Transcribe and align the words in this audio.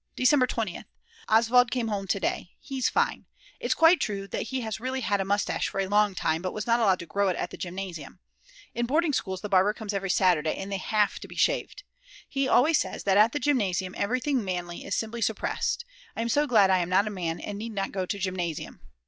December 0.15 0.47
20th. 0.47 0.85
Oswald 1.29 1.69
came 1.69 1.87
home 1.89 2.07
to 2.07 2.19
day; 2.19 2.53
he's 2.59 2.89
fine. 2.89 3.27
It's 3.59 3.75
quite 3.75 3.99
true 4.01 4.25
that 4.29 4.47
he 4.47 4.61
has 4.61 4.79
really 4.79 5.01
had 5.01 5.21
a 5.21 5.25
moustache 5.25 5.69
for 5.69 5.79
a 5.79 5.85
long 5.85 6.15
time, 6.15 6.41
but 6.41 6.53
was 6.53 6.65
not 6.65 6.79
allowed 6.79 6.97
to 7.01 7.05
grow 7.05 7.27
it 7.29 7.35
at 7.35 7.51
the 7.51 7.55
Gymnasium; 7.57 8.17
in 8.73 8.87
boarding 8.87 9.13
schools 9.13 9.41
the 9.41 9.47
barber 9.47 9.73
comes 9.73 9.93
every 9.93 10.09
Saturday, 10.09 10.55
and 10.55 10.71
they 10.71 10.79
have 10.79 11.19
to 11.19 11.27
be 11.27 11.35
shaved. 11.35 11.83
He 12.27 12.47
always 12.47 12.79
says 12.79 13.03
that 13.03 13.17
at 13.17 13.31
the 13.31 13.37
Gymnasium 13.39 13.93
everything 13.95 14.43
manly 14.43 14.83
is 14.83 14.95
simply 14.95 15.21
suppressed. 15.21 15.85
I 16.15 16.21
am 16.23 16.29
so 16.29 16.47
glad 16.47 16.71
I 16.71 16.79
am 16.79 16.89
not 16.89 17.05
a 17.05 17.11
man 17.11 17.39
and 17.39 17.59
need 17.59 17.73
not 17.73 17.91
go 17.91 18.07
to 18.07 18.17
Gymnasium. 18.17 18.81